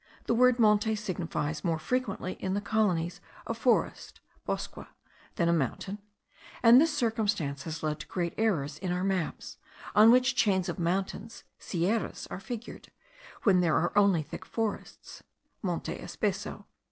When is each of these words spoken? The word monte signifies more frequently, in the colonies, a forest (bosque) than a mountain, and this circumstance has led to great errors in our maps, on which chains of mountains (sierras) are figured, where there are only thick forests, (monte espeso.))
The 0.25 0.33
word 0.33 0.57
monte 0.57 0.95
signifies 0.95 1.63
more 1.63 1.77
frequently, 1.77 2.33
in 2.41 2.55
the 2.55 2.59
colonies, 2.59 3.21
a 3.45 3.53
forest 3.53 4.19
(bosque) 4.47 4.77
than 5.35 5.47
a 5.47 5.53
mountain, 5.53 5.99
and 6.63 6.81
this 6.81 6.91
circumstance 6.91 7.65
has 7.65 7.83
led 7.83 7.99
to 7.99 8.07
great 8.07 8.33
errors 8.35 8.79
in 8.79 8.91
our 8.91 9.03
maps, 9.03 9.57
on 9.93 10.09
which 10.09 10.33
chains 10.35 10.69
of 10.69 10.79
mountains 10.79 11.43
(sierras) 11.59 12.27
are 12.31 12.39
figured, 12.39 12.89
where 13.43 13.53
there 13.61 13.75
are 13.77 13.95
only 13.95 14.23
thick 14.23 14.43
forests, 14.43 15.21
(monte 15.61 15.93
espeso.)) 15.95 16.65